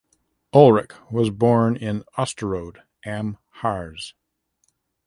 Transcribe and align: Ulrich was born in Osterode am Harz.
Ulrich 0.51 0.93
was 1.11 1.29
born 1.29 1.75
in 1.75 2.03
Osterode 2.17 2.81
am 3.05 3.37
Harz. 3.61 4.15